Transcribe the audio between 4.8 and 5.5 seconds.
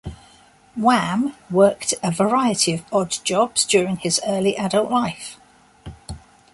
life.